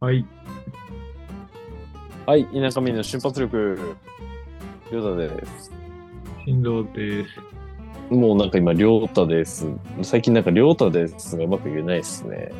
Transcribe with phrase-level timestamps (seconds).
[0.00, 0.26] はい。
[2.26, 3.96] はい、田舎民の瞬発力、
[4.90, 5.72] りょうたです。
[6.44, 8.14] 振動です。
[8.14, 9.68] もうなんか今、りょうたです。
[10.02, 12.50] 最近なんか、りょうたですがうまく言えないですね。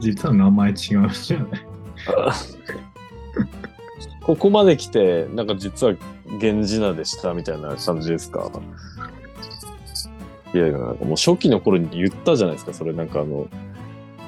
[0.00, 1.66] 実は名前違うじゃない。
[4.22, 5.94] ここまで来て、なんか実は
[6.26, 8.50] 源氏名でしたみたいな感じですか？
[10.54, 13.48] いやいや、なんかもう初期の頃に言ったじゃないですか、それなんかあの、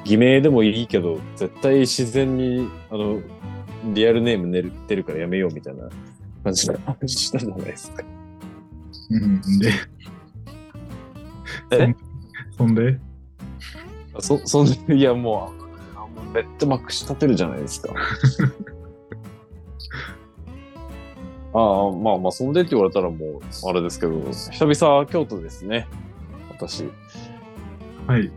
[0.04, 3.20] 偽名でもいいけど、絶対自然に、あの、
[3.94, 5.88] リアルネーム寝る出るからやめようみたいな
[6.44, 6.62] 感じ
[7.14, 8.02] したじゃないですか。
[9.10, 9.40] うん。
[9.58, 9.72] で、
[11.72, 11.94] え？
[12.56, 12.98] そんで、
[14.18, 15.59] そ、そんで、いやもう、
[16.30, 17.92] あもうめっちゃまくし立てるじゃないですか。
[21.52, 25.88] ああ、まあまあ、そんでって言われたらもう、あれですけど、久々京都ですね。
[26.48, 26.88] 私。
[28.06, 28.30] はい。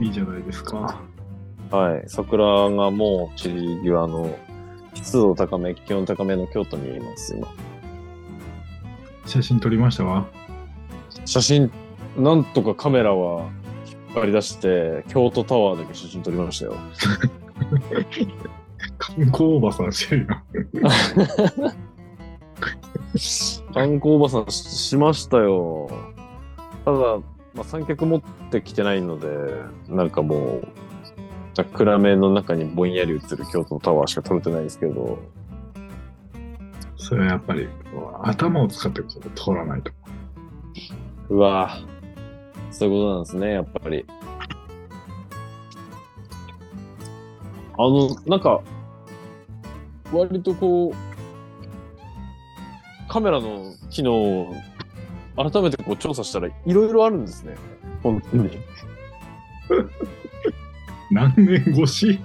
[0.00, 1.02] いいじゃないですか。
[1.70, 2.04] はい。
[2.06, 4.34] 桜がもう散り際の、
[4.94, 7.48] 湿度高め、気温高めの京都にいます、今。
[9.26, 10.26] 写真撮りましたわ。
[11.26, 11.70] 写真、
[12.16, 13.50] なんとかカメラは
[14.14, 16.74] 張り出して、京都タワーだけ写真撮りましたよ。
[18.98, 20.28] 観光おばさんしてるよ。
[23.74, 25.88] 観光おばさんししましたよ。
[26.84, 26.98] ただ、
[27.54, 29.28] まあ、三脚持ってきてないので、
[29.88, 30.68] なんかもう、
[31.74, 33.20] 暗めの中にぼんやり映る
[33.52, 35.18] 京都タワーしか撮れてないんですけど、
[36.96, 37.68] それはやっぱり、
[38.22, 39.02] 頭を使って
[39.34, 39.92] 撮らないと。
[41.28, 41.91] うわぁ
[42.72, 44.04] そういうことなんですね、やっぱり。
[47.78, 48.60] あの、なんか、
[50.12, 50.94] 割とこう、
[53.08, 54.54] カメラの機能を
[55.36, 57.56] 改めてこう調査したらいろいろあるんですね。
[58.02, 58.50] 本当に。
[61.10, 62.20] 何年越し？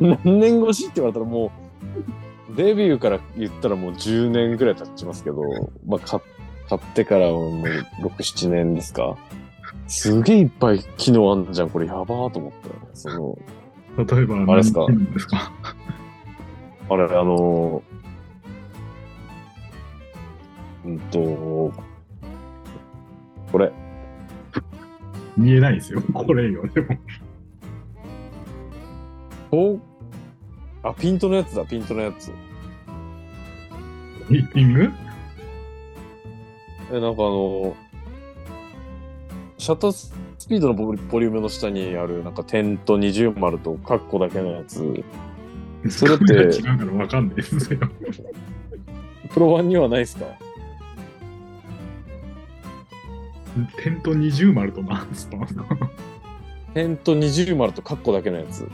[0.00, 1.52] 何年越しって言われたらも
[2.50, 5.42] う、デビューから言ったらもう10年ぐらい経ちますけど、
[5.86, 6.20] まあ、買
[6.68, 9.16] 買ってからもう6、7年ですか。
[9.88, 12.74] すげえいっぱい機能あんじゃん、これやばーと思ったよ。
[12.92, 14.86] その、例えばあれですか？
[14.88, 15.52] ですか？
[16.88, 21.72] あれ、あのー、うんと、
[23.52, 23.72] これ、
[25.36, 26.02] 見えないですよ。
[26.12, 26.66] これよ。
[26.68, 26.96] でも、
[29.50, 29.80] こう、
[30.82, 32.32] あ、ピントのやつだ、ピントのやつ。
[34.28, 34.90] ミーティング？
[36.92, 37.76] え、なんかあの、
[39.58, 40.12] シャッタース
[40.48, 45.04] ピードのボリボリュームの下にある、なんか点と二重丸とカッコだけのやつ、
[45.88, 47.80] それって違うから分かんないですよ。
[49.32, 50.26] プロ版にはないですか？
[53.82, 55.36] 点と二重丸となんですか？
[56.74, 58.68] 点と二重丸とカッコだけのやつ。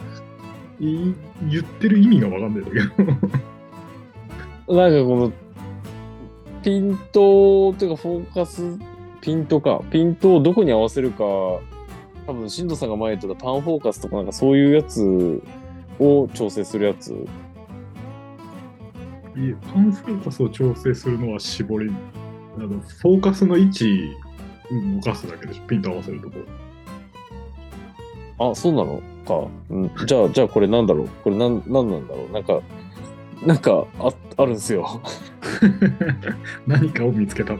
[0.81, 1.15] い
[1.49, 2.81] 言ってる意味が分かんないんだけ
[4.67, 4.75] ど。
[4.75, 5.33] なんかこの、
[6.62, 8.78] ピントっていうかフォーカス、
[9.21, 9.81] ピントか。
[9.91, 15.43] ピントをどこに合わせるか、多分、新藤さんが前言ってたパンフォーカスとかなんかそういうやつ
[15.99, 17.12] を調整するやつ。
[19.34, 21.91] いえパンフォーカスを調整するのは絞り、
[22.59, 24.12] あのフォーカスの位置
[24.71, 26.39] 動かすだけでしょ、ピント合わせるとこ
[28.39, 28.50] ろ。
[28.50, 29.49] あ、そうなのか。
[29.71, 31.09] うん、じゃあ、じゃあこれなんだろう？
[31.25, 32.33] これなん、なんなんだろう？
[32.33, 32.61] なんか、
[33.44, 35.00] なんかあ、あるんですよ。
[36.67, 37.55] 何かを見つけた。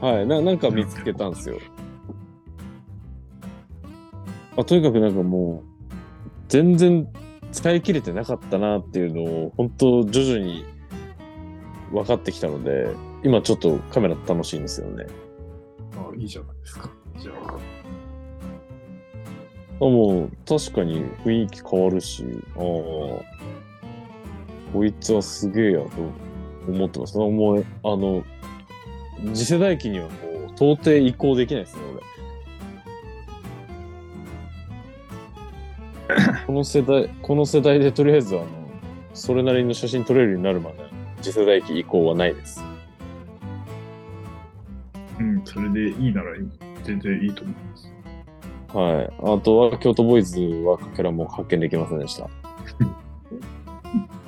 [0.00, 0.26] はい。
[0.26, 1.58] ななんか見つけたんですよ。
[4.56, 5.92] あとにかくなんかもう、
[6.48, 7.08] 全然
[7.52, 10.64] 使い切れてなかったなっていうのを、本当徐々に
[11.92, 12.88] 分かってきたので、
[13.22, 15.06] 今ちょっとカメラ楽しいんですよね。
[15.96, 16.90] あいいじゃないですか。
[17.18, 17.54] じゃあ、
[19.80, 22.24] あもう、確かに雰囲気変わるし、
[22.56, 22.62] ああ、
[24.72, 26.25] こいつはすげえやと思って
[26.72, 27.16] ます。
[27.16, 28.24] もう、あの、
[29.34, 30.16] 次世代機にはもう
[30.54, 31.82] 到底移行できないですね、
[36.08, 36.16] 俺。
[36.46, 38.46] この世代、この世代でとりあえず、あの、
[39.14, 40.76] それなりの写真撮れるようになるまで、
[41.20, 42.64] 次世代機移行はないです。
[45.18, 46.32] うん、それでいいなら
[46.84, 47.92] 全然いいと思います。
[48.74, 49.10] はい。
[49.36, 52.28] あとは、京都ボーイズはかけらも発見できませんでした。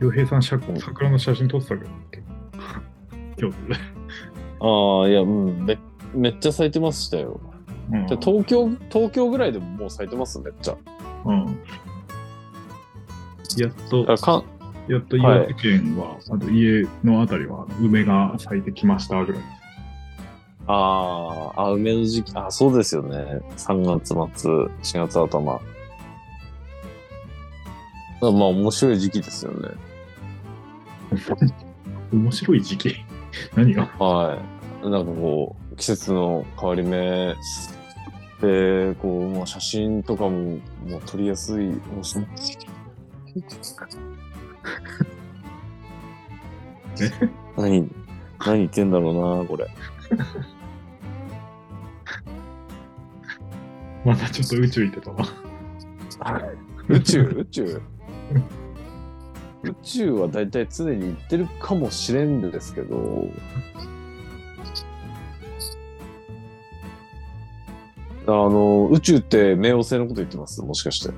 [0.00, 1.90] 洋平さん、写桜の写真撮ってたけど、
[3.36, 3.74] 京都で。
[4.60, 5.78] ああ、いや、うん、め、
[6.14, 7.40] めっちゃ咲いてましたよ。
[7.42, 10.76] うんで東京、東京ぐらいでももう咲いてます、めっちゃ。
[11.24, 11.58] うん。
[13.56, 14.44] やっと、あかん
[14.88, 19.42] やっと岩手県は、あと家のあたりは梅が咲いてきましたぐらい。
[20.66, 23.40] あーあ、梅の時期、あ、そうですよね。
[23.56, 24.08] 3月
[24.38, 24.50] 末、
[25.00, 25.40] 4月頭。
[28.20, 29.70] まあ面白い時期ですよね。
[32.12, 32.96] 面白い時期。
[33.54, 33.86] 何が？
[33.98, 34.38] は
[34.82, 34.88] い。
[34.88, 37.34] なんかこう、季節の変わり目
[38.40, 41.70] で、こう、まあ、写真とかももう撮りやすい。
[47.56, 47.88] 何、
[48.38, 49.66] 何言ってんだろうな、これ。
[54.04, 55.18] まだちょっと宇宙行ってたわ。
[56.88, 57.22] 宇宙？
[57.22, 57.82] 宇宙？
[59.64, 63.28] 宇宙はだいたい常に行ってるかもしれんですけど、
[68.26, 70.62] あの、宇宙って冥王星のこと言ってます？
[70.62, 71.12] もしかして。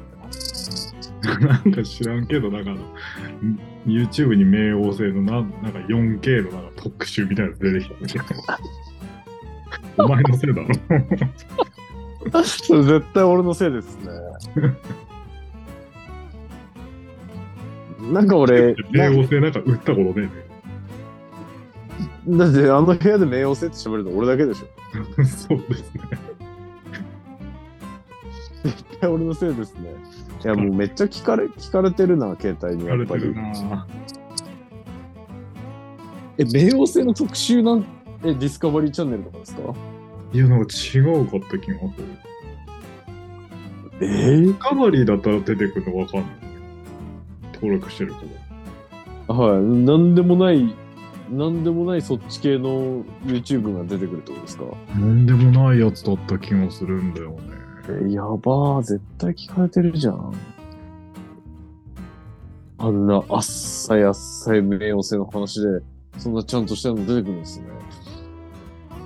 [1.22, 2.70] なんか知らんけど、なんか
[3.86, 8.18] YouTube に冥王星のなんなんか 4K のなんか特集みたいなの出てきたんだけ
[9.96, 10.04] ど。
[10.04, 10.68] お前のせいだろ。
[12.44, 14.12] それ絶対俺のせいですね。
[18.10, 20.50] なんか俺、冥王星なんか売ったことねえね。
[22.38, 24.66] だってあの部屋で冥王星って喋るの俺だけでしょ。
[25.24, 26.00] そうですね。
[28.64, 29.94] 絶対俺のせいですね。
[30.44, 33.68] いやもうめっちゃ聞かれ、聞かれてるな、携帯に疲れてるやっぱり。
[33.68, 33.86] な
[36.38, 37.84] え、冥王星の特集なん
[38.24, 39.62] え、ディスカバリーチャンネルとかですか
[40.32, 42.04] いや、なんか違うかった気がする。
[44.02, 46.49] えー、カバリーだったら出てくるのわかんない。
[47.62, 49.34] 登録してるけど。
[49.34, 49.62] はい。
[49.62, 50.74] なんでもない、
[51.30, 54.64] なんでもないそっち系の YouTube が出てくるってことですか？
[54.94, 57.38] なんでもないやつだった気がするんだよね。
[58.08, 60.34] え、やばー、絶対聞かれてるじゃん。
[62.78, 65.80] あんなあっさいあっさい冥王星の話で、
[66.18, 67.66] そんなちゃんとしたの出てくるんですね。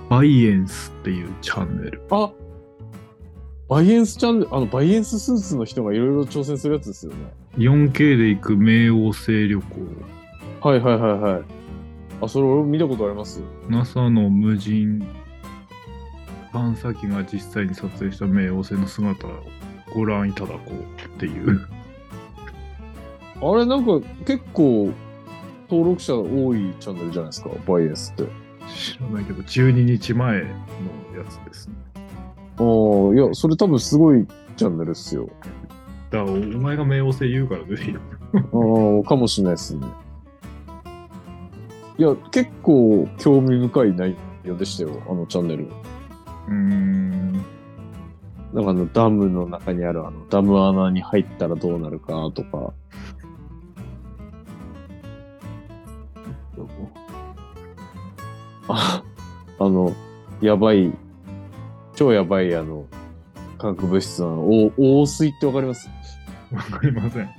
[0.09, 2.01] バイエンスっていうチャンネル。
[2.09, 2.31] あ
[3.67, 7.17] バイエンスチャンネル、あの、バイエンススーツの人がいろいろ挑戦するやつですよね。
[7.57, 9.65] 4K で行く冥王星旅行。
[10.61, 11.41] はいはいはいはい。
[12.21, 15.05] あ、それ俺見たことあります？NASA の無人
[16.51, 19.31] 探査機が実際に撮影した冥王星の姿を
[19.93, 21.67] ご覧いただこうっていう。
[23.41, 24.91] あれなんか結構
[25.69, 28.23] 登録者多いチャンネルじゃないですか、バイエンスって。
[28.75, 31.75] 知らないけど、12日前のやつですね。
[32.57, 34.25] ああ、いや、それ多分すごい
[34.55, 35.29] チャンネルっすよ。
[36.11, 37.99] だから、お前が冥王星言うから出てきた。
[37.99, 38.01] あ
[38.39, 39.87] あ、かもしれないですね。
[41.97, 45.65] いや、結構興味深い内容でしたよ、あのチャンネル。
[45.65, 47.33] うーん。
[48.53, 52.73] なんかあのダムの中にあるあのダム穴に入ったらどうなるかとか。
[58.67, 59.03] あ、
[59.59, 59.93] あの、
[60.41, 60.91] やばい、
[61.95, 62.85] 超やばいあの、
[63.57, 65.89] 化学物質のお王水ってわかります？
[66.51, 67.29] わかりません。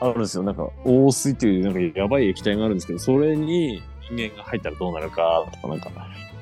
[0.00, 0.42] あるんですよ。
[0.42, 5.90] なんか、王水っていうなんかやばい液体があるんですけど、それに人間が入ったらどうなるかとか、なんか、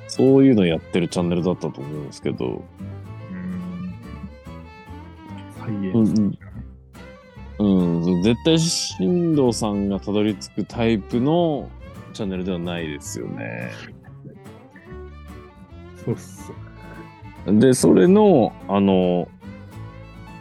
[0.09, 3.95] そういうのやってるチャンネルだったと思うんですけど、うーん。
[5.59, 6.21] サイエンス。
[7.59, 11.69] うんうん、絶対進藤さんがたどり着くタイプの
[12.15, 13.71] チャンネルではないですよね。
[16.03, 16.51] そうっす。
[17.47, 19.29] で、それの、あの、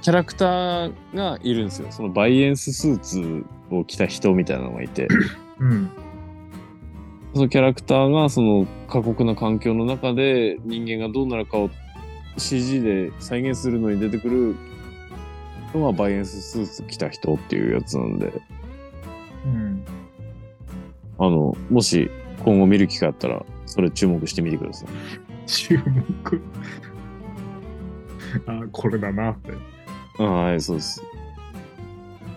[0.02, 1.88] キャラクターがいるんですよ。
[1.92, 5.08] そのバイエンススーツを着た人みたいなのがいて、
[5.60, 5.90] うん。
[7.34, 11.70] そのキャラクターがその過酷な環境の中で人間がどうなるかを
[12.38, 14.56] CG で再現するのに出てくる
[15.74, 18.34] のがバイエンススーツ着た人っていうやつなんで、
[19.46, 19.86] うん。
[21.20, 22.10] あの、もし
[22.44, 24.90] 今後見る機会あったら、それ注目してみてください。
[25.46, 25.78] 注
[26.24, 26.42] 目。
[28.46, 29.54] あ、これだなって。
[30.20, 31.04] あはい、そうです。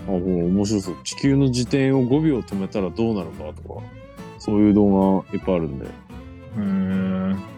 [0.06, 0.96] あ、もう面白そう。
[1.04, 3.82] 地球の自転を5秒止めたらどうなるかとか、
[4.38, 5.87] そういう動画いっぱいあるんで。
[5.87, 7.52] へー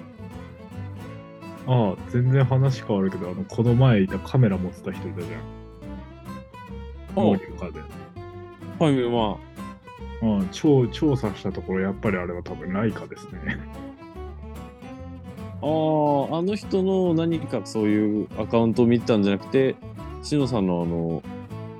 [1.66, 5.40] ああ、全然話変わるけど、あの、この前いたカメラ持ってた人いたじゃん。
[7.16, 7.80] 農業家で。
[8.78, 9.38] はい、ま
[10.22, 13.58] うん、調調査したところ、やっぱりあれは多分ライカですね。
[15.64, 19.76] あ、あの人の何かそういうアカウントを見てたんじゃなくて、
[20.22, 21.22] しのさんのあの、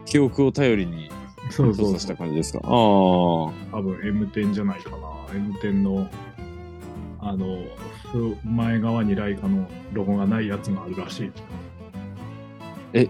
[0.06, 1.10] 記憶を頼りに
[1.50, 2.60] そうそうした感じですか？
[2.62, 2.70] ああ。
[2.70, 4.96] 多分 M10 じゃないかな。
[5.32, 6.08] M10 の
[7.20, 7.58] あの、
[8.12, 11.30] ふ前側にライカのロゴがないやつがあるらし
[12.94, 13.08] い。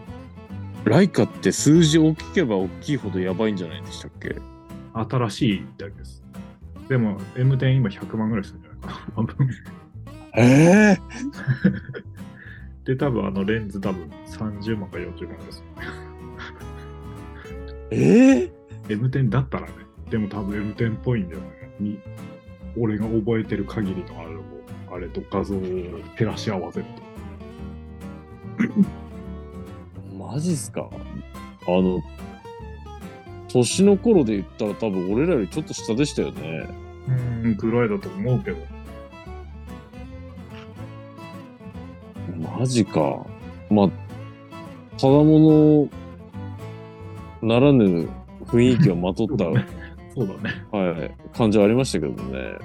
[0.85, 4.37] ライカって数字大きければ大きいほどやばいんじゃないでしたっけ？
[4.95, 6.23] 新しいみたいです。
[6.89, 9.84] でも、M10 今100万ぐらいするんじゃないかな。
[10.37, 10.99] ええ
[12.85, 15.65] で、多分あのレンズ多分30万か40万です。
[17.91, 18.53] ええ
[18.89, 19.73] M10 だったらね。
[20.11, 21.47] でも多分 M10 っぽいんだよね。
[21.81, 21.99] に
[22.77, 24.43] 俺が覚えてる限りのあれを、
[24.93, 25.61] あれと画像を
[26.17, 27.03] 照らし合わせると。
[30.19, 30.89] マジっすか？
[31.67, 32.03] あの、
[33.49, 36.69] 年の頃で言ったら多分俺らよりちょっと下でしたよね。
[37.45, 38.74] うん、ぐらいだと思うけど。
[42.59, 43.27] マジか。
[43.71, 43.89] まあ、
[44.99, 45.89] ただも
[47.43, 48.09] のならぬ
[48.47, 49.65] 雰囲気をまとった、 は
[50.15, 51.15] そうだね。
[51.33, 52.59] い、感じはありましたけどね。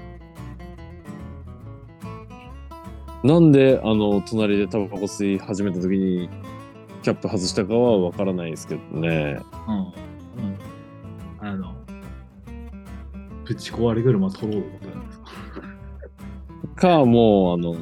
[3.24, 6.30] なんで、あの、隣でタバコ吸い始めた時に、
[7.02, 9.40] キャップ外したかはわからないですけどね。
[9.68, 9.78] うん。
[9.78, 10.58] うん。
[11.40, 11.74] あの、
[13.46, 14.70] ぶち壊れ車取ろうと
[16.76, 16.90] か？
[17.00, 17.76] か、もう、あの、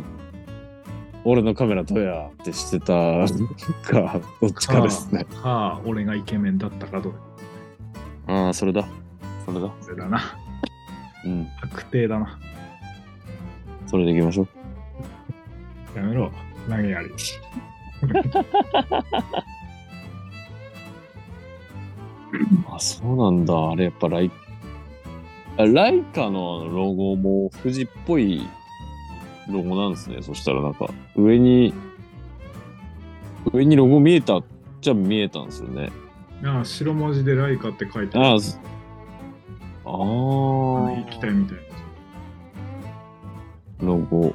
[1.29, 2.85] 俺のカメラどうやってしてた？
[2.85, 3.25] か、
[4.41, 5.25] どっちかですね。
[5.25, 7.13] か、俺がイケメンだったかどう？
[8.27, 8.87] ああ、それだ。
[9.45, 9.67] それだ。
[9.67, 10.21] かだな。
[11.25, 11.45] うん。
[11.61, 12.39] 確定だな。
[13.87, 14.47] それでいきましょ
[15.95, 15.97] う。
[15.97, 16.31] やめろ。
[16.69, 17.09] 投げやり？
[22.73, 23.71] あ、そうなんだ。
[23.71, 24.31] あれ、やっぱライ、
[25.57, 28.47] あライカのロゴも富士っぽい
[29.49, 30.21] ロゴなんですね。
[30.21, 31.73] そしたらなんか、上に、
[33.53, 34.43] 上にロゴ見えたっ
[34.81, 35.89] ちゃ見えたんですよね。
[36.43, 38.41] ああ、白文字でライカって書いてああ、ある。
[38.41, 38.59] す
[39.85, 41.63] ああのー行きたいみたいな。
[43.87, 44.33] ロゴ。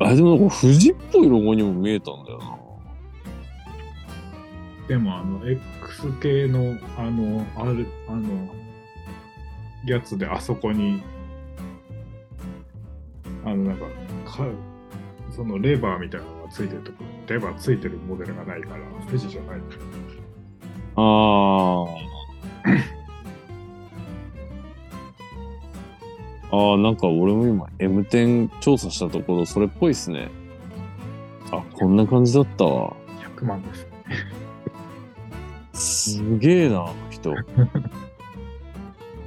[0.00, 2.58] あ、でもなんか富士っぽいロゴにも見えたんだよな。
[4.88, 8.48] でも、あの、X 系の、あの、ある、あの、
[9.92, 11.02] やつであそこに、
[13.44, 13.84] あの、なんか、
[14.24, 14.44] か
[15.30, 19.60] そのレバーみたいなのがついてるところ、レバーついてるモデルがないから、富士じゃない。
[20.96, 22.18] あ あ。
[26.50, 30.30] ああ、なんか俺も今 M10 調査したところ、それっぽいっすね。
[31.50, 32.96] あ、こんな感じだったわ。
[33.36, 33.88] 100万です。
[36.16, 37.34] すげえな、人。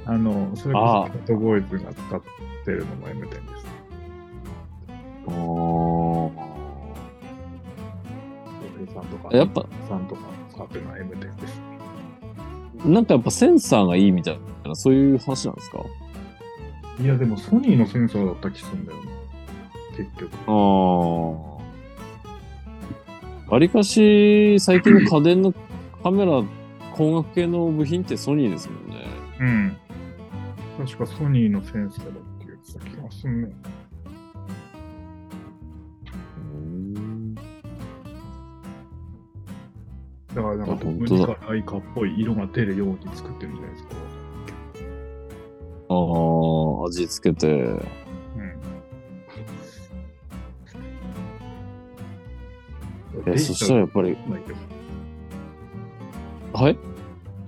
[0.04, 2.22] あの、それこそ、キャットボーイズが使っ
[2.64, 3.42] てるのも M10 です。
[5.28, 6.52] あー
[8.92, 11.60] さんとか、やっぱ、さんとか使ってるのは M10 です。
[12.84, 15.84] なんかやっぱセンサーがいいみたいな、そういう話なんですか？
[17.00, 19.12] いや、でもソニーのセンサーだった気するんだよね。
[19.96, 20.32] 結局。
[20.48, 20.52] あ
[23.48, 23.52] あ。
[23.52, 25.54] わりかし、最近の家電の
[26.02, 26.42] カメラ、
[26.94, 29.06] 光学系の部品ってソニーですもんね。
[29.40, 29.76] うん。
[30.78, 33.54] 確かソニーのセンサーだって言ってた気がするね。
[36.54, 37.40] うんだ
[40.34, 43.94] からなんかあ本特当だにライカっぽい色が出るように作ってるんじゃないですか。
[45.90, 47.46] ああ、味付けて。
[47.52, 47.82] うん。
[53.26, 54.16] えそしたらやっぱり、
[56.54, 56.78] はい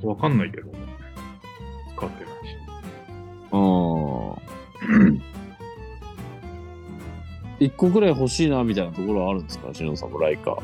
[0.03, 0.09] ど。
[0.11, 0.84] わかんないけど。
[7.65, 9.73] 一個ぐらい欲しいな、みたいなところはあるんですか？
[9.75, 10.57] しのさんもライカ。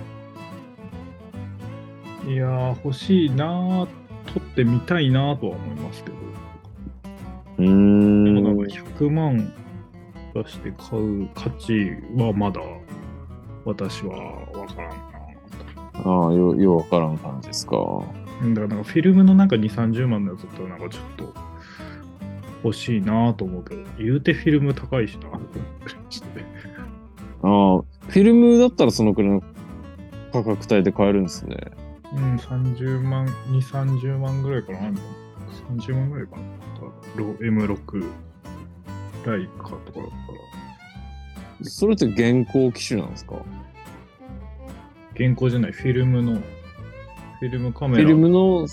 [2.27, 3.87] いやー、欲しいなー、
[4.33, 6.17] 撮ってみたいなーとは思いますけど。
[7.59, 7.65] うー
[8.25, 8.59] でもなんん。
[8.59, 8.65] か
[8.99, 9.53] 100万
[10.35, 12.61] 出して買う価値はまだ
[13.65, 14.17] 私は
[14.53, 15.11] わからんな。
[15.95, 17.77] ああ、よ、ようわからん感じですか。
[18.43, 21.35] うんだからなんかフィルムのなんか2、30万のやつだったらなんかちょっと
[22.65, 25.29] 欲しいなと思うけど、言うてフィルム高いしな。
[27.43, 29.43] ああ、フィルムだったらそのくらいの
[30.33, 31.57] 価格帯で買えるんですね。
[32.13, 34.79] うん、30万、2、30万ぐらいかな。
[35.71, 36.43] 30万ぐらいかな。
[37.17, 38.05] ロ M6
[39.27, 40.11] ライカとかだったら。
[41.63, 43.37] それって現行機種なんですか？
[45.15, 48.67] 現行じゃない、フィルムの、フィルムカフィメラルムの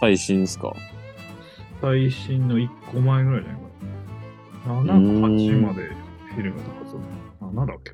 [0.00, 0.72] 最新ですか？
[1.80, 3.62] 最新の1個前ぐらいじゃない
[4.86, 4.98] かな。
[5.00, 6.96] 7か8までフィルムだはず。
[7.48, 7.92] 7だっけ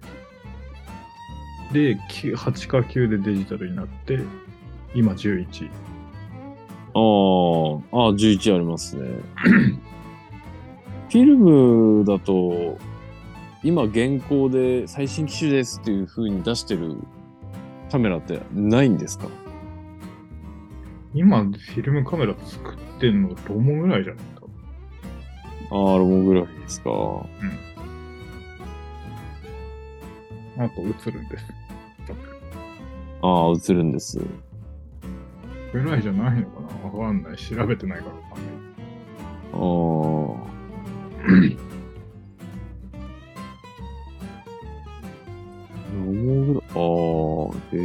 [1.73, 4.21] で、9 8か9でデジタルになって、
[4.95, 5.71] 今11。
[6.97, 9.09] あーあー、11ありますね。
[11.09, 12.79] フィルムだと、
[13.63, 16.97] 今現行で最新機種ですっていう風に出してる
[17.91, 19.27] カメラってないんですか？
[21.15, 24.25] 今、フィルムカメラ作ってんのロモぐらいじゃない？
[24.37, 24.47] 多
[25.71, 26.91] 分ああ、ロモグラフィーですか。
[30.57, 31.45] あと映るんです。
[33.23, 34.21] ああ、映るんです。
[35.73, 36.69] ぐらいじゃないのかな？
[36.91, 37.37] わかんない。
[37.37, 38.53] 調べてないからわかんない。
[39.53, 40.45] ああ。
[46.77, 46.81] ああ、
[47.73, 47.81] へえ。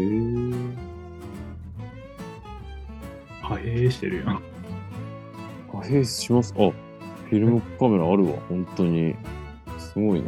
[3.43, 4.27] あ、ええしてるやん。
[5.73, 6.53] あ、へえ、します。
[6.57, 9.15] あ、フィルムカメラあるわ、本当に。
[9.77, 10.27] すごいな。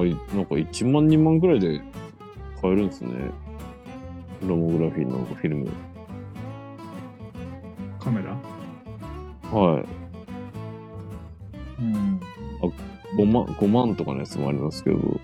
[0.00, 1.80] あ、いなんか1万、2万ぐらいで
[2.60, 3.10] 買えるんですね。
[4.46, 5.68] ロモグラフィーのフィルム。
[7.98, 8.36] カメラ？
[9.50, 9.84] はい。
[11.80, 12.20] うん。
[13.16, 15.20] 5万、5万とかのやつもありますけど。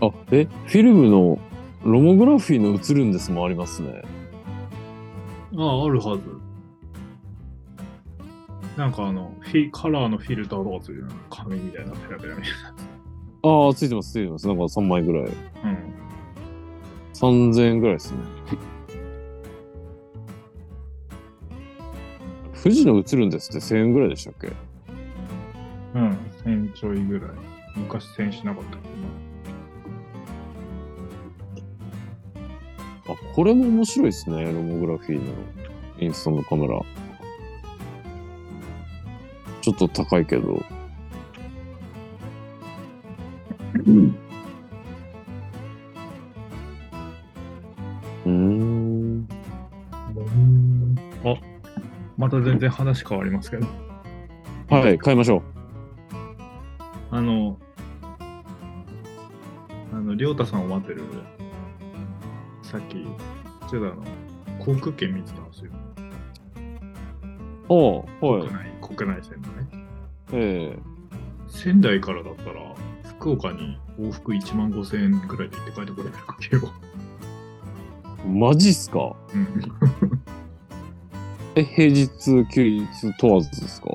[0.00, 1.38] あ、え、フィルムの
[1.84, 4.02] ロモグラフィーの映るんですもありますね。
[5.56, 6.33] ああ、あるはず。
[8.76, 12.52] なんかあの、フィカラーのフィルターとかついてるの紙みたいなペラペラみたい
[13.42, 14.48] ああ、ついてます、ついてます。
[14.48, 15.24] なんか3枚ぐらい。
[15.24, 15.30] な。
[15.30, 15.94] うん。
[17.52, 18.18] 3000円ぐらいですね。
[22.62, 24.50] 富士の映るんですって1000円ぐらいでしたっけ？
[25.94, 27.30] うん、1000ちょいぐらい。
[27.76, 28.84] 昔1000しなかったけ
[33.06, 34.44] あ、これも面白いですね。
[34.44, 35.34] ロモグラフィーの
[35.98, 36.80] インスタのカメラ。
[39.64, 40.62] ちょっと高いけど。
[48.26, 49.26] うーん。
[49.26, 49.32] ど。
[51.24, 51.36] あ、
[52.18, 53.66] また全然話変わりますけど。
[54.68, 55.42] はい、買いましょ
[57.10, 57.56] あの、
[59.92, 61.02] あの、りょうたさんを待ってる、
[62.62, 63.14] さっき、言っ
[63.70, 64.04] てたの、
[64.58, 65.70] 航空券見てたんですよ。
[67.68, 67.72] う。
[67.72, 67.74] あ
[68.26, 68.54] あ、はい国。
[68.54, 69.54] 内、国内線のね。
[70.32, 70.78] ええ
[71.48, 72.74] 仙台からだったら、
[73.18, 76.62] 福岡に往復1万5千円くらいで行って帰ってくれるわけよ。
[78.26, 79.14] マジっすか？
[79.34, 79.46] うん。
[81.56, 82.08] え、平日、
[82.52, 82.86] 休日
[83.18, 83.88] 問わずですか？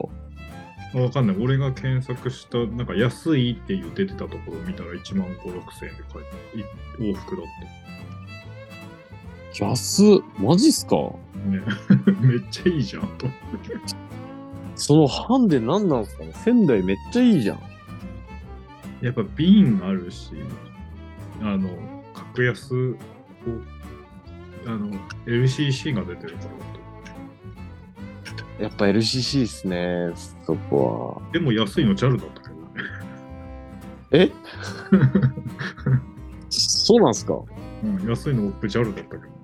[0.93, 1.37] わかんない。
[1.39, 7.45] 俺が検索した、なんか安いっていう出てたところを見たら1万5、6千円で帰って、い往復だっ
[9.57, 10.07] 安っ
[10.37, 10.95] マジっすか？
[11.33, 11.39] た。
[11.49, 11.61] ね。
[12.21, 13.75] めっちゃいいじゃん、と思って。
[14.75, 16.23] そのハンデ何なんすか？
[16.23, 17.59] ね仙台めっちゃいいじゃん。
[19.01, 20.31] やっぱ瓶あるし、
[21.41, 21.69] あの、
[22.13, 22.95] 格安を、
[24.65, 24.91] あの、
[25.25, 26.49] LCC が出てるから
[28.57, 28.63] と。
[28.63, 30.11] やっぱ LCC っすね、
[30.45, 31.31] そこは。
[31.31, 32.61] でも安いの JAL だったけどね。
[34.11, 34.31] え？
[36.49, 37.35] そうなんすか？
[37.83, 39.38] うん、安いの僕 JAL だったけど。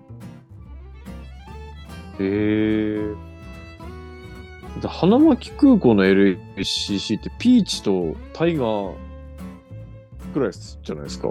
[2.19, 3.15] へえ。
[4.81, 8.93] で花巻空港の LCC ってピーチとタイガー
[10.33, 11.29] くらいじゃないですか？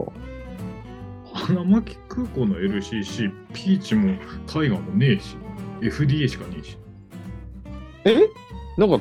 [1.35, 4.17] 花巻空港の LCC、ピーチも
[4.47, 5.37] タイガーもねえし、
[5.81, 6.79] FDA しかねえし。
[8.05, 8.17] え？
[8.79, 8.91] なん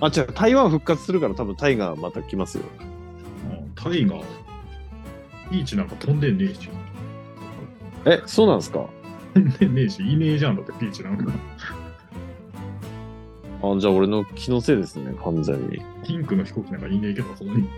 [0.00, 2.64] あ、違う、台湾復活するから多分タイガーまた来ますよ。
[3.50, 4.22] うんタイガー、
[5.50, 6.68] ピーチなんか飛んでねえし。
[8.06, 8.88] え、そうなんですか？
[9.34, 11.32] 飛んでねえし、いねえじゃんだってピーチなんか。
[13.62, 15.80] あ、じゃあ俺の気のせいですね、完全に。
[16.04, 17.68] ピンクの飛行機なんかいねえけど、そこに。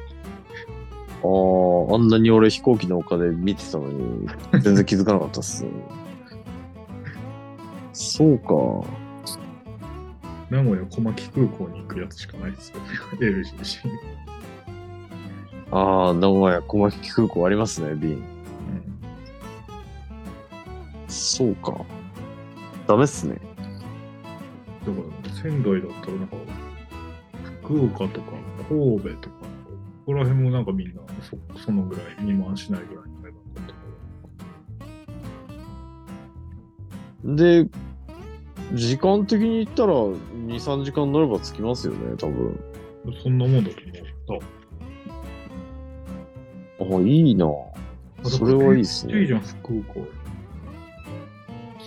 [1.25, 4.29] ああ、あんなに俺飛行機の丘で見てたのに、
[4.61, 5.65] 全然気づかなかったっす。
[7.93, 8.87] そうか。
[10.51, 12.77] 名古屋小牧空港に行くやつしかないですよ。
[13.21, 13.89] LCC。
[15.71, 18.23] ああ、名古屋小牧空港ありますね、便。
[21.23, 21.85] うんそうか。
[22.87, 23.35] ダメっすね。
[23.35, 26.37] だから仙台だったらなんか
[27.63, 28.33] 福岡とか
[28.69, 33.67] 神戸とかここら辺もなんかみんなそそのぐらい2万しないぐらいの値段だっ
[37.29, 37.69] たで、
[38.75, 40.17] 時間的に言ったら2、
[40.49, 42.59] 3時間乗れば着きますよね、多分。
[43.23, 43.77] そんなもんだと
[46.79, 47.51] 思あ、いいなっ
[48.25, 48.31] た。
[48.31, 49.21] それはいいっすね。
[49.21, 50.01] いいじゃん、福岡。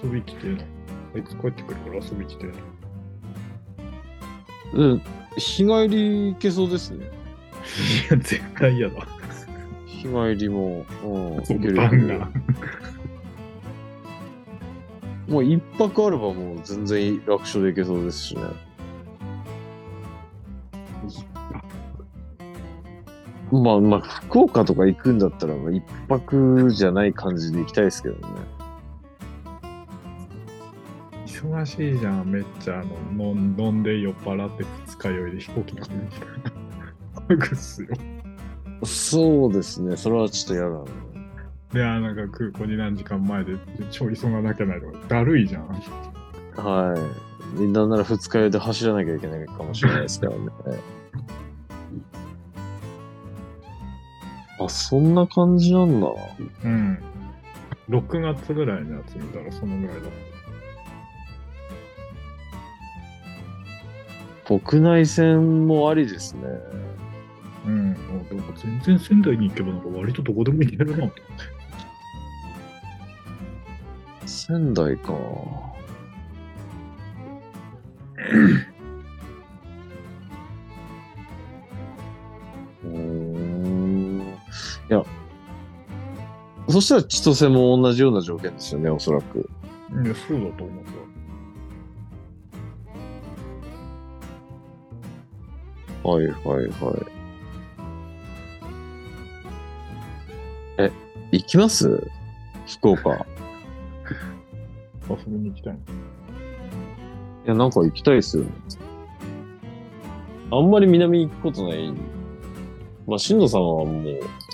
[0.06, 0.48] 遊び来て。
[1.16, 2.48] あいつ帰ってくるから遊び来て。
[4.74, 5.02] うん。
[5.38, 7.06] 日帰り行けそうですね。
[7.06, 8.96] いや、絶対嫌だ。
[9.86, 10.86] 日帰りも。
[11.04, 11.46] うん。
[11.46, 12.30] そ行けるバンが。
[15.28, 18.44] もう一泊あればもう全然楽勝で行けそうですしね。
[23.52, 28.55] まあまあ、福岡とか行くんだったら、まあ一泊じゃない感じで行きたいですけどね。
[31.46, 32.80] 忙しいじゃん、めっちゃ。
[32.80, 36.28] あの飲んで酔っ払って二日酔いで飛行機乗るみたいな。
[37.22, 37.90] ハグっすよ。
[38.84, 39.96] そうですね。
[39.96, 40.84] それはちょっと嫌だな。
[41.74, 43.56] で、あなんか空港に何時間前で
[43.92, 45.68] 超急がなきゃないとか、だるいじゃん。
[46.56, 47.00] はい。
[47.60, 50.40] みんななら二日酔いで走らなきゃいけないかもしれないですからね。
[54.60, 56.08] あ、そんな感じなんだ。
[56.64, 57.00] うん。
[57.90, 60.12] 6月ぐらいのやつ見たらそのぐらいだっ
[64.46, 66.44] 国内線もありですね。
[67.64, 67.70] た。
[67.70, 67.88] うん。
[67.88, 71.22] なんか全然仙台に行けばなんか割とどこでも行けるなと思って。
[74.26, 75.14] 仙台か。
[82.84, 84.22] うーん。
[84.90, 85.04] いや、
[86.70, 89.50] そしたら千歳も同じような条件ですよね、おそらく。
[90.04, 90.86] いや、そうだと思う
[96.06, 96.62] はいはいは
[100.78, 100.86] い。
[100.86, 100.92] え、
[101.32, 102.08] 行きます？
[102.68, 103.26] 福岡。
[105.10, 105.80] 遊びに行きたいな。
[105.80, 105.84] い
[107.48, 108.52] や、なんか行きたいですよね。
[110.52, 111.92] あんまり南に行くことない。
[113.08, 114.04] まあ、新藤さんはもう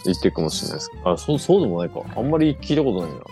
[0.05, 0.91] 行ってるかもしれないです。
[1.03, 2.01] あ、そう、そうでもないか。
[2.15, 3.17] あんまり聞いたことないな。
[3.17, 3.23] 行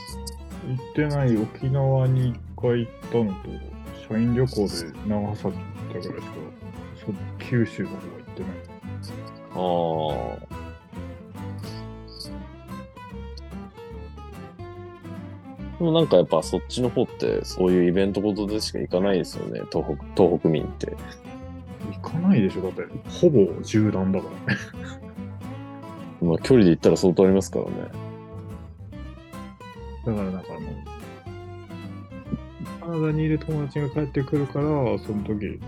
[0.92, 3.50] ってない沖縄に一回行ったのと、
[4.10, 4.68] 社員旅行で
[5.08, 6.14] 長崎行ったぐらいしか、
[7.14, 8.52] そ九州の方は行ってない。
[9.56, 10.60] ああ。
[15.80, 20.94] でもなんかやっぱそっちの方ってそういうイベントごとでしか行かないですよね、東北、東北民って。
[21.94, 24.60] 行かないでしょだって、ほぼ縦断だからね。
[26.22, 27.72] まあ距離で行ったら相当ありますからね。
[30.06, 30.70] だからなんかあの、
[32.82, 35.62] カナダにいる友達が帰ってくるから、その時、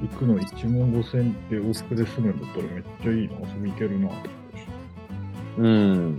[0.00, 4.30] 行くの1万5000円で往復で済むんだったらめっちゃいいな、遊び行けるなてし
[5.58, 6.18] うん。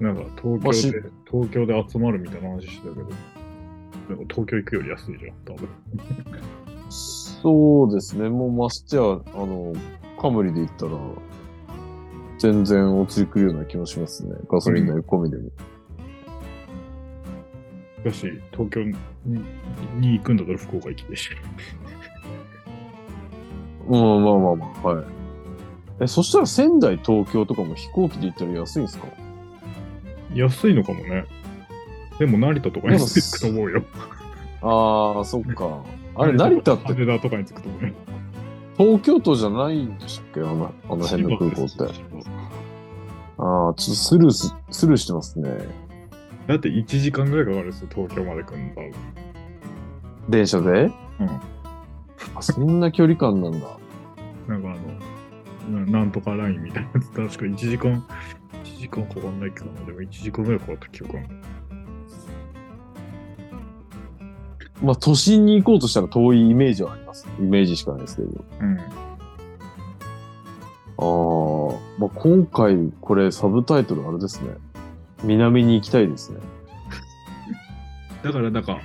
[0.00, 3.08] なんか東京で、東京で集まるみたいな話してたけど、
[4.08, 5.68] なんか東京行くより安いじゃん、多分。
[6.88, 8.28] そうですね。
[8.30, 9.74] もうましてや、あの、
[10.20, 10.92] カムリで行ったら、
[12.38, 14.34] 全然落ちてくるような気もしますね。
[14.48, 15.50] ガソリン代込みでも。
[18.04, 18.94] だし、東京に
[19.96, 21.30] に行くんだったら福岡行きでし。
[23.88, 25.04] まあまあまあまあ、はい。
[26.00, 29.06] え、そしたら仙台、東京とかも飛行機で行ったら安いんですか？
[30.34, 31.24] 安いのかもね。
[32.18, 33.82] でも成田とかに着くと思うよ。
[34.62, 35.82] ああ、そっか。
[36.16, 36.86] あれ、成田って？
[36.92, 37.94] 羽田とかに着くと思うよ。
[38.76, 40.40] 東京都じゃないんでしたっけ？
[40.40, 41.84] あのあの辺の空港って。
[41.84, 45.48] ああ、ちょっとスルーす、スルーしてますね。
[46.48, 48.92] だって1時間ぐらいかかるんですよ、東京まで来るの多分。
[50.30, 50.70] 電車で？
[50.70, 50.92] うん。
[52.34, 53.78] あ、そんな距離感なんだ。
[54.48, 58.02] なんかあの、ななんとかラインみたいなやつ、確か1時間、
[58.64, 61.28] 1時間かかんないけどな、でも1時間ぐらいかかった記憶ある。
[64.82, 67.28] まあ、都心に行こうとしたら遠いイメージはあります。
[67.38, 68.44] イメージしかないですけど。
[68.60, 68.78] うん。
[71.00, 74.50] ああ、まあ、今回これサブタイトルあれですね。
[75.24, 76.38] 南に行きたいですね。
[78.22, 78.80] だから、なんか、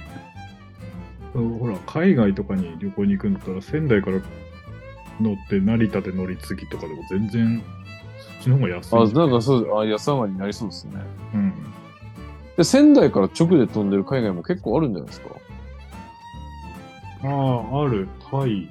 [1.33, 4.19] ほら、海外とかに旅行に行くんだったら、仙台から
[5.19, 7.63] 乗って成田で乗り継ぎとかでも全然、
[8.19, 8.95] そっちの方が安い。
[8.95, 11.01] あ、なんかそう、あ、安上がりになりそうですね。
[11.33, 11.53] うん。
[12.57, 15.29] で、仙台から直で飛んでる海外も結構あるんじゃないですか？
[17.23, 18.07] ああ、ある。
[18.29, 18.69] タイ。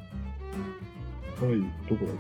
[1.40, 2.16] タイ、どこだっ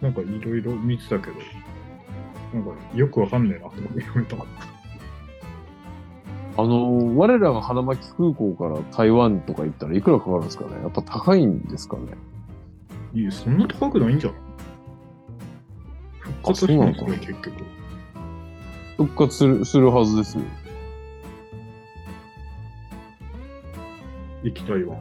[0.00, 0.06] け？
[0.06, 1.36] なんかいろいろ見てたけど、
[2.52, 4.36] なんかよくわかんねえなと思って読めた。
[6.56, 10.72] あの、我らが花巻空港から台湾とか行ったらいくらかかるんですかね？
[10.82, 12.02] やっぱ高いんですかね？
[13.14, 14.40] いや、そんな高くないんじゃない？
[16.18, 17.64] 復活したんですよ、結局。
[18.96, 20.44] 復活する、するはずですよ。
[24.42, 24.96] 行きたいわ。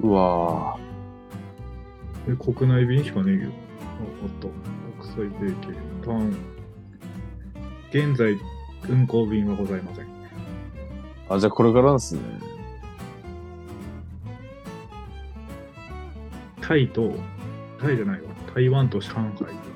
[0.00, 0.78] うわ
[2.28, 3.50] え、国内便しかねえけど。
[3.50, 3.54] あ、
[4.22, 4.48] あった。
[5.14, 5.68] 国際定期。
[6.04, 6.36] ターン。
[7.90, 8.38] 現在、
[8.88, 10.04] 運航便はございません。
[10.04, 10.08] ぁ。
[11.28, 12.20] あ、じゃあこれからですね。
[16.60, 17.12] タイと、
[17.80, 18.28] タイじゃないわ。
[18.54, 19.70] 台湾と上海。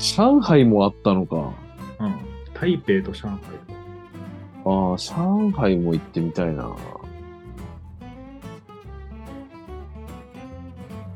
[0.00, 1.52] 上海もあったのか。
[2.00, 2.14] うん。
[2.54, 3.38] 台北と上海。
[4.64, 6.74] ああ、上海も行ってみたいな。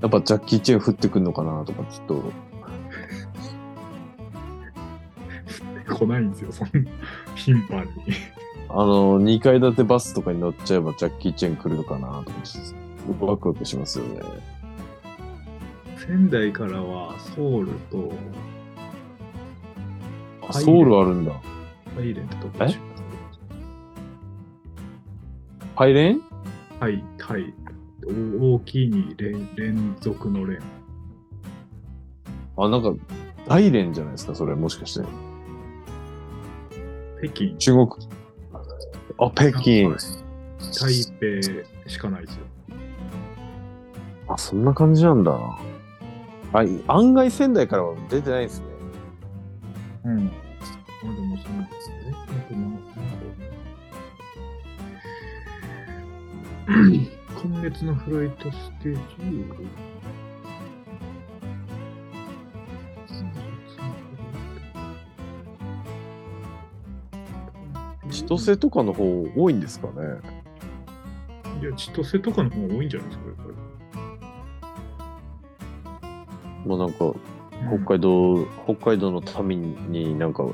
[0.05, 2.23] やっぱジャッキー・チェン降ってくんのかなとか、ちょっと。
[5.95, 6.73] 来ないんですよ、そんな
[7.35, 7.91] 頻繁に。
[8.69, 12.61] あの、2階建てバスとかに乗っちゃえばジャッキー・チェン来るのかなとか、ちょ
[13.15, 14.21] っとワクワクしますよね。
[15.97, 18.13] 仙台からはソウルと
[20.47, 21.33] あソウルあるんだ。
[21.33, 21.41] ハ
[22.03, 22.79] イレンとこでし
[25.75, 26.17] パイレン？
[26.17, 26.21] ょ
[26.79, 27.55] はい、はい。
[28.41, 30.61] お大きいに連連続の連。
[32.57, 32.93] あ、なんか、
[33.47, 35.07] 大連じゃないですか、それ、もしかして。
[37.23, 37.89] 北京、中国。
[39.19, 39.91] あ、北京。
[40.81, 42.45] 台北しかないですよ。
[44.29, 45.39] あ、そんな感じなんだ。
[46.53, 48.67] あ、い案外仙台からは出てないですね。
[50.05, 50.19] うん。
[50.19, 51.97] あ、でもそうなんですね。
[56.67, 57.14] なんか
[57.45, 59.01] 今月のフライトステージ
[68.11, 69.93] 千歳とかの方多いんですかね。
[71.61, 73.43] いや、千歳とかの方が多いんじゃないですか、やっぱ
[76.67, 77.13] まあなんか、
[77.53, 77.79] り。
[77.85, 80.47] 北海道、北海道の民になんか、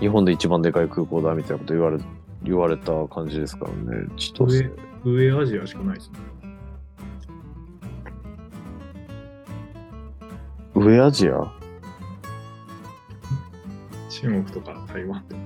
[0.00, 1.98] 日本で一番でかい空港だみたいなこと言われ、
[2.42, 4.06] 言われた感じですからね。
[4.16, 4.91] 千歳。
[5.04, 6.18] 上、上アジアしかないですね。
[10.74, 11.52] 上アジア？
[14.08, 15.42] 中国とか台湾とか。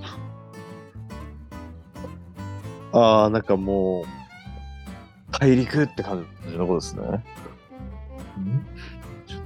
[2.93, 4.05] ああ、なんかもう、
[5.33, 7.03] 大陸って感じのことですね。
[7.03, 7.07] ん？
[9.27, 9.41] ちょっ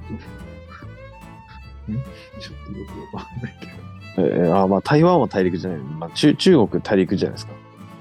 [1.87, 1.97] と、ん？
[1.97, 3.73] ちょっとよくわかんないけど。
[4.19, 5.79] えー、あーまあ台湾は大陸じゃない。
[5.79, 7.53] まあ中中国大陸じゃないですか。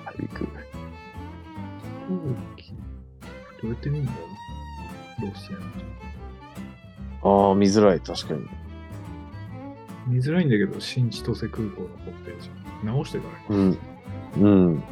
[0.05, 0.47] 大陸。
[3.61, 4.17] どうやって見るんだろ
[5.27, 5.57] う路線。
[7.21, 8.47] ああ、見づらい、確かに。
[10.07, 12.49] 見づらいんだけど、新千歳空港のホームページ。
[12.83, 13.77] 直してからね。
[14.37, 14.41] うん。
[14.41, 14.83] うん。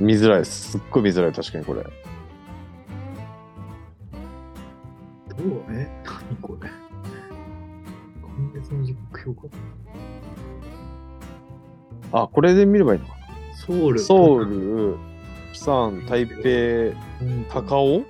[0.00, 0.72] 見づらいです。
[0.72, 1.82] すっごい見づらい、確かにこれ。
[1.82, 1.90] どう？
[5.68, 5.88] え？
[6.04, 6.70] 何これ？
[8.22, 9.42] 今月の目標か
[12.12, 13.14] あ、これで見ればいいのか
[13.66, 13.98] ソウル。
[13.98, 14.96] ソウル、
[15.54, 16.96] プサン、台北、
[17.48, 18.04] 高尾？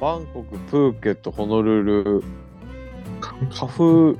[0.00, 2.24] バンコク、プーケット、ホノルル、
[3.20, 4.18] カフ、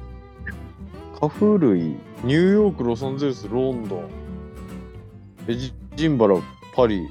[1.18, 1.80] カフ類、
[2.22, 4.10] ニューヨーク、ロサンゼルス、ロンドン、
[5.48, 6.36] エジジンバラ、
[6.76, 7.08] パリ、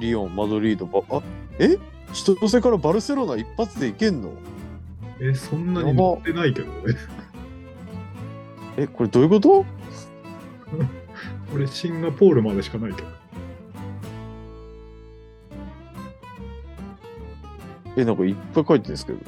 [0.00, 1.22] リヨン、マドリード、バあ、
[1.58, 1.78] え？
[2.12, 4.32] 千歳からバルセロナ一発で行けんの？
[5.18, 6.94] え、そんなに乗ってないけどね。
[8.76, 9.64] え、これどういうこと？
[11.54, 13.08] 俺、シンガポールまでしかないけど。
[17.96, 19.18] え、なんかいっぱい書いてるんですけど。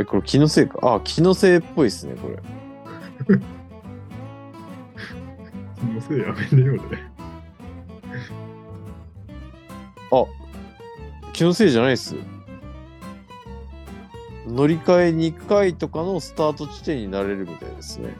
[0.00, 0.94] え、これ気のせいか？
[0.96, 2.38] あ、気のせいっぽいっすね、これ。
[5.78, 7.10] そのせいやめねよね。
[11.38, 12.16] 気のせいじゃないっす。
[14.48, 18.16] 乗り換え2回とかのスタート地点になれるみたいですね。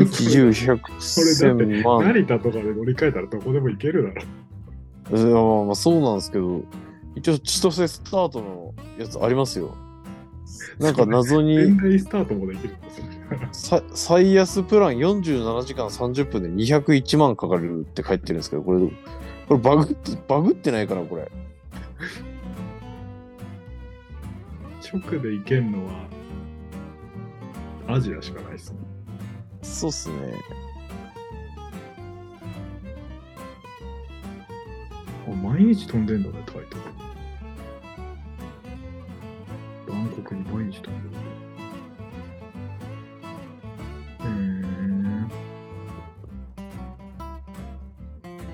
[0.00, 2.04] いや一重百千万。
[2.04, 4.22] 成田とかで乗り換えたらどこでも行けるだろ。
[5.12, 6.62] うんまあまあそうなんですけど、
[7.16, 9.74] 一応千歳スタートのやつありますよ。
[10.78, 13.06] なんか謎に仙台スタートもできるんですよ。
[13.52, 21.30] さ最安プラン47時間30分で201万かかるって書いてるんですけど、これ、これバグって、バグってないかな、これ。
[24.92, 25.92] 直で行けんのは
[27.86, 28.78] アジアしかないっすね。
[29.62, 30.16] そうっすね。
[35.26, 36.82] あ毎日飛んでんだね、タイとか。
[39.88, 41.14] バンコクに毎日飛んでる。
[44.20, 45.28] えー、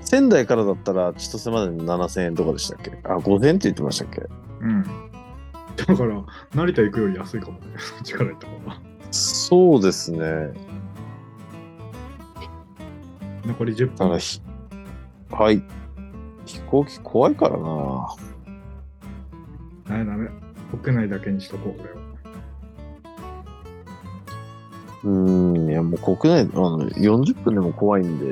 [0.01, 2.91] 仙台からだったら千歳までに7000円とかでしたっけ？
[3.03, 4.21] あ、5000円って言ってましたっけ？
[4.61, 4.83] うん。
[5.75, 7.67] だから、成田行くより安いかもね。
[7.77, 8.81] そっちから行った方が。
[9.11, 10.51] そうですね。
[13.47, 14.09] 残り10分。
[14.09, 15.63] はい。
[16.45, 18.15] 飛行機怖いからな。
[19.89, 20.29] あれダメ。
[20.81, 22.07] 国内だけにしとこう、これは。
[25.03, 28.25] うーん、いやもう国内、あの、40分でも怖いんで、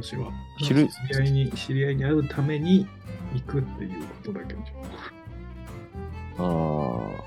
[0.00, 0.30] 私は。
[0.58, 2.86] 昼知り合いに、知り合いに会うために
[3.34, 7.22] 行くっていうことだけにしようあ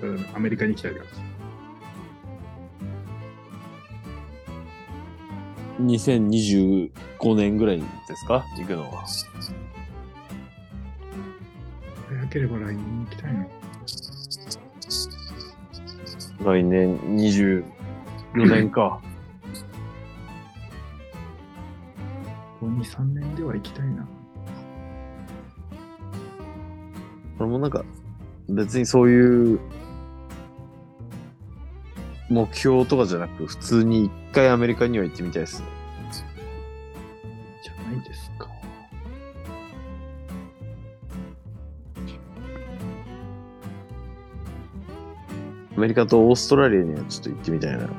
[0.00, 1.33] だからアメリカに行きたいから。
[5.80, 6.90] 2025
[7.34, 7.84] 年ぐらいで
[8.16, 8.44] すか？
[8.56, 9.04] 行くのは。
[12.08, 13.46] 早ければ来年に行きたいな。
[16.44, 17.64] 来年24
[18.34, 19.00] 年か。
[22.60, 24.06] ここ2、3年では行きたいな。
[27.38, 27.84] これもなんか、
[28.48, 29.60] 別にそういう、
[32.34, 35.66] 目標とかじゃなく、普通に一回アメリカには行ってみたいですね。
[37.62, 38.48] じゃないですか。
[45.76, 47.84] アメリカとオーストラリアにはちょっと行ってみたいな。
[47.84, 47.94] ああ、で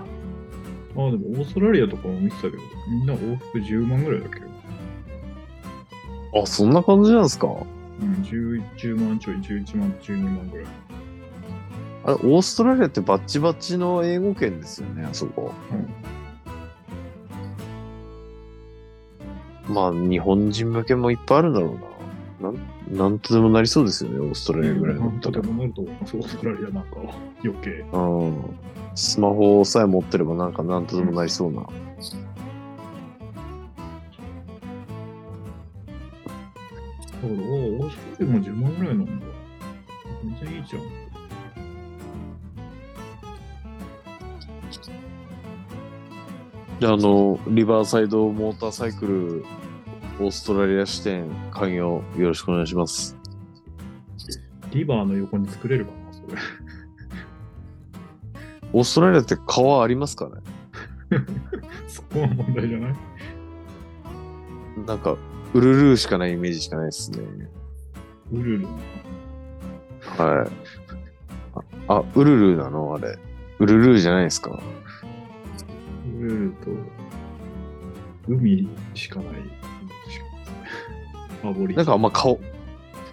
[0.96, 2.58] もオーストラリアとかも見てたけど、
[2.90, 4.42] みんな往復10万ぐらいだけ？
[4.42, 4.48] ど。
[6.42, 7.48] あ、そんな感じなんですか？
[7.48, 7.52] う
[8.04, 10.66] ん、10, 10万ちょい、11万、12万ぐらい。
[12.06, 15.52] あれ、オーストラリアってバッチバチの英語圏ですよね、あそこ。
[19.68, 21.80] まあ、日本人向けもいっぱいあるんだろ
[22.40, 22.52] うな。
[22.52, 25.46] なん、なんとでもなりそうですよね、オーストラリアぐらいだなんとったら。
[25.46, 27.72] でもなると思います、オーストラリアなんかは余計。
[27.92, 28.60] うん。
[28.94, 31.62] スマホさえ持ってればなんかなんとでもなりそうな。
[31.62, 31.74] だか
[37.24, 39.12] ら、おオーストラリアも10万ぐらいなんだ。
[40.24, 41.05] 全然いいじゃん。
[46.86, 49.44] で、あの、リバーサイドモーターサイクル、
[50.24, 53.18] オーストラリア支店開業よろしくお願いします。
[54.70, 56.38] リバーの横に作れるかな、それ。
[58.72, 60.34] オーストラリアって川ありますかね？
[61.88, 62.96] そこは問題じゃない？
[64.86, 65.18] なんか、
[65.56, 67.18] ウルルーしかないイメージしかないですね。
[68.32, 68.68] ウルル。
[68.68, 68.72] は
[70.48, 70.52] い。
[71.88, 72.94] あ、あウルルーなの？
[72.94, 73.18] あれ。
[73.58, 74.52] ウルルーじゃないですか？
[74.52, 74.60] ウ
[76.28, 76.72] ルルと、
[78.28, 79.34] 海しかない。
[81.42, 82.38] ファなんかあんま川、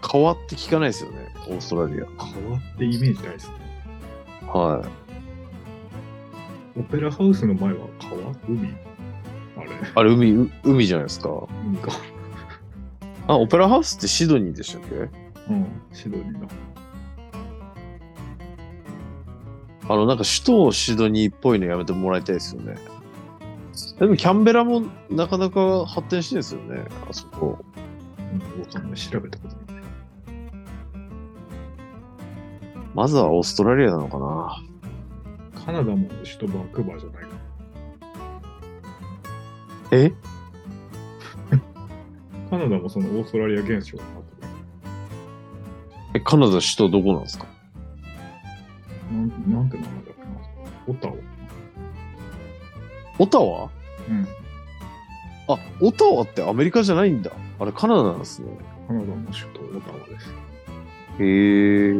[0.01, 2.07] 川って聞かないですよね、オーストラリア。
[2.17, 3.55] 川ってイメージないですね。
[4.47, 4.83] は
[6.77, 6.81] い。
[6.81, 8.17] オペラハウスの前は川
[8.49, 8.75] 海？
[9.59, 11.47] あれあれ、海、う海じゃないですか。
[11.67, 11.93] 海か。
[13.27, 14.95] あ、オペラハウスってシドニーでしたっけ？
[14.95, 16.49] うん、シドニーだ。
[19.89, 22.77] あの、なんか首都シドニーっぽいのやめてもらいたいですよね。
[23.99, 27.59] でもキャンベラもなかなか発展してるんですよね、あそこ。
[28.55, 28.99] うん、わかんない。
[28.99, 29.83] 調べたことない。
[32.95, 34.63] まずはオーストラリアなのかな。
[35.65, 37.29] カナダも首都バンクーバーじゃないか。
[39.93, 40.13] え？
[42.51, 44.33] カナダもそのオーストラリア現象になって
[46.15, 47.47] え、カナダ首都どこなんですか？
[49.11, 49.17] る。
[49.17, 50.29] なんなんて名前だっけな。
[50.89, 51.15] オタワ。
[53.23, 53.71] オタワ？
[54.09, 54.27] うん。
[55.49, 57.31] あ、オタワってアメリカじゃないんだ。
[57.61, 58.49] あれカナダなんですね。
[58.89, 60.35] カナダの首都オタワです。
[61.21, 61.93] へえ。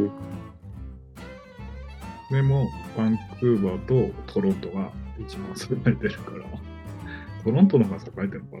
[2.29, 6.43] でも、バンクーバーとトロントが一番栄えてるから、
[7.45, 8.57] トロントの方が栄えてるのか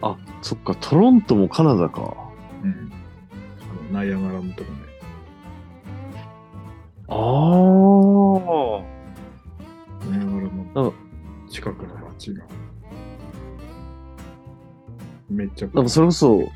[0.00, 0.08] な？
[0.08, 2.16] あ、そっか、トロントもカナダか。
[2.64, 2.92] うん。
[3.60, 4.78] あの、ナイアガラのとこね。
[7.06, 7.14] あ
[8.96, 8.99] あ。
[10.74, 10.94] うんの
[11.48, 12.44] 近くの町が。
[15.28, 16.48] めっちゃなんかそれこそ、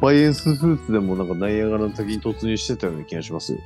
[0.00, 3.58] バイエンスフーツでもなんかナイアガラの滝に突入してたような気がしますよ。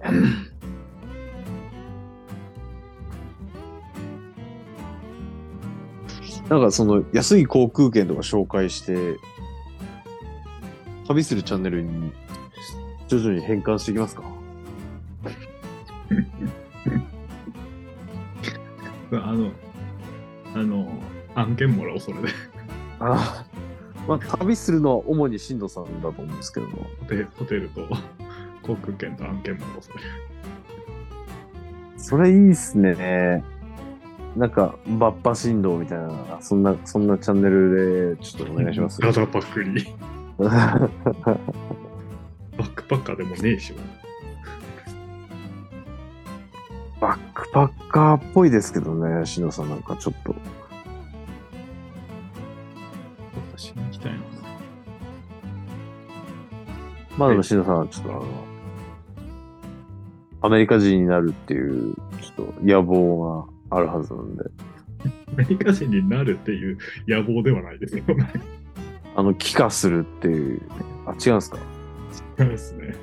[6.48, 9.18] なんかその安い航空券とか紹介して、
[11.06, 12.10] 旅するチャンネルに
[13.08, 14.22] 徐々に変換していきますか？
[19.12, 19.50] あの、
[20.54, 20.88] あの、
[21.34, 22.28] 案件もらおう、それで。
[23.00, 23.44] あ
[24.06, 26.86] まあ、旅するのは主に進藤さんだと思うんですけども。
[27.00, 27.86] ホテホテルと
[28.62, 29.98] 航空券と案件もらおう、それ。
[31.96, 33.44] それいいっすね。
[34.36, 39.00] なんか、バッパ振動みたいな、そんな、そんなチャンネルで、ちょっとお願いします。
[39.02, 39.84] ラダパックリ。
[40.38, 40.48] バ
[42.58, 43.74] ックパッカーでもねえし。
[47.48, 50.34] クパッカーっぽいですけどね、しのさんなんかちょっと。
[53.56, 54.18] しに行きたいな。
[57.16, 58.24] まあでもしのさんはちょっとあの、
[60.42, 64.44] アメリカ人になるっていう、ちょっと野望があるはずなんで、
[65.32, 66.78] アメリカ人になるっていう
[67.08, 68.30] 野望ではないですよね。
[69.16, 70.62] あの、帰化するっていう、
[71.06, 71.58] あ、違うんですか？
[72.36, 72.94] そうですね。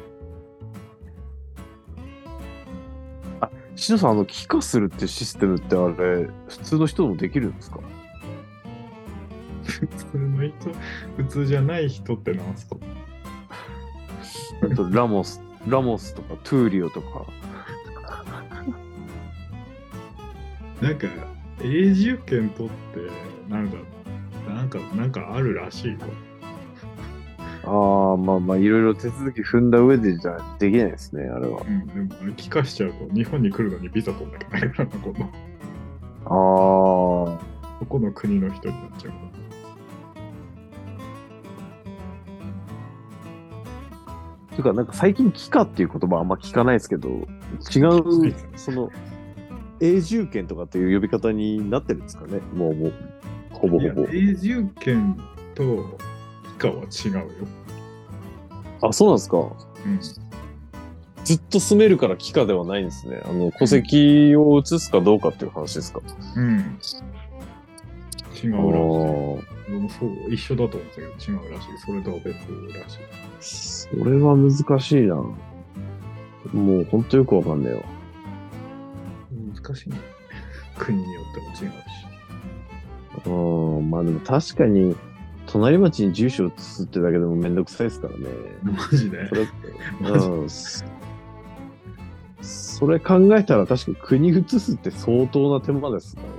[3.86, 7.80] しのさん、あの、帰化するってシステムってあれ、普通の人でもできるんですか？
[9.64, 10.56] 普通の人、
[11.18, 12.78] 普通じゃない人ってなんすか？
[14.64, 17.26] あとラモス、ラモスとかトゥーリオとか。
[20.82, 21.08] なんか、
[21.62, 23.78] 永住権取って、なんか、
[24.48, 26.00] なんか、なんかあるらしいよ。
[27.66, 31.62] ああ、まあまあ、いろいろ手続き踏んだ上でじゃできないですね、あれは。
[31.62, 35.24] うん、でも、あれ帰化しちゃうと、日本に来るのにビザ取んなきゃいけないからな、今度。
[36.26, 39.36] ああ、どこの国の人になっちゃうから。
[44.56, 47.80] ていうか、なんか最近帰化っていう言葉あんま聞かないですけど、違
[48.30, 48.90] う、その、
[49.82, 52.94] 永住権とかっていう呼び方になってるんですかね、もう、もう、
[53.52, 54.08] ほぼほぼ。
[54.08, 55.18] 永住権
[55.54, 55.98] と
[56.58, 57.24] 帰化は違うよ。
[58.82, 59.38] あ、そうなんですか。
[59.38, 59.42] う
[59.90, 60.00] ん。
[61.24, 63.22] ずっと住めるから帰化ではないんですね。
[63.26, 66.02] あの、戸籍を移すかどうかっていう話ですか。
[66.36, 66.60] うん。
[66.60, 66.72] 違あう
[68.38, 68.52] らしい。
[68.52, 71.68] ーでもそう、一緒だと思うんですけど、違うらしい。
[71.84, 73.98] それとは別らしい。
[73.98, 75.16] それは難しいな。
[75.16, 75.36] も
[76.54, 77.84] う、ほんとよくわかんねえよ。
[79.56, 79.98] 難しいね。
[80.78, 81.86] 国によっても違うし。
[83.26, 84.96] うん、まあでも確かに、
[85.56, 88.28] 隣町に住所を移すってだけでもめんどくさいですからね。
[88.62, 89.30] マジで？
[89.30, 89.48] それ。
[90.50, 90.84] そ
[92.42, 96.34] それ考えたら確かに国移すって相当な手間ですからね。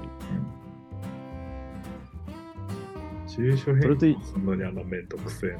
[3.26, 5.58] 住所変それとい更そんなにあんなめんどくせえな。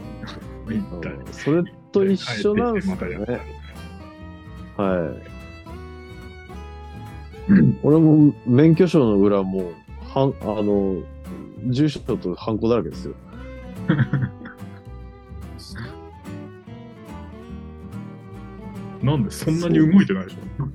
[1.32, 3.44] それと一緒なんです帰ってきてまたやったりね。
[4.76, 5.14] は
[7.72, 7.76] い。
[7.82, 9.72] 俺も免許証の裏も、
[10.12, 11.02] はん、あの、
[11.68, 13.14] 住所とハンコだらけですよ。
[19.02, 20.36] なんでそんなに動いてないでし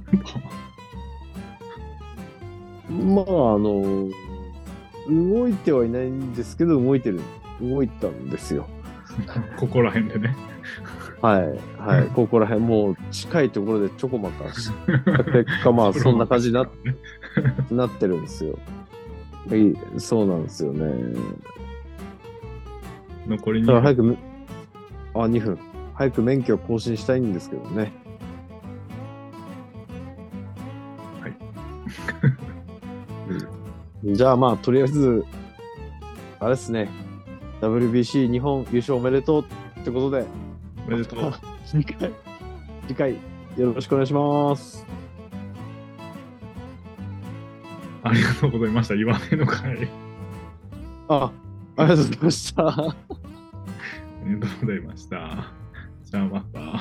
[2.89, 4.09] まあ、あの、
[5.09, 7.21] 動いてはいないんですけど、動いてる、
[7.61, 8.67] 動いたんですよ。
[9.11, 9.15] ょ
[9.59, 10.35] ここら辺でね。
[11.21, 14.71] はい、はい、ここら辺、もう近いところでちょこまかし
[15.05, 16.67] た結果、まあ、そんな感じにな
[17.69, 18.57] なってるんですよ。
[19.49, 20.85] はい、そうなんですよね。
[23.31, 24.17] 残りにだから早くめ、
[25.13, 25.59] あ、2分。
[25.95, 27.91] 早く免許を更新したいんですけどね。
[31.21, 31.35] はい
[34.07, 34.15] うん。
[34.15, 35.25] じゃあまあ、とりあえず、
[36.39, 36.89] あれですね。
[37.61, 40.25] WBC 日本優勝おめでとうってことで、
[40.87, 41.33] おめでとう。
[41.65, 42.11] 次回、
[42.87, 43.11] 次回、
[43.57, 44.87] よろしくお願いします。
[48.03, 48.95] ありがとうございました。
[48.95, 49.87] 言わねえのかい。
[51.07, 51.31] あ、
[51.77, 53.20] ありがとうございました。
[54.31, 55.53] ありがとうございました。
[56.03, 56.80] じゃあまた。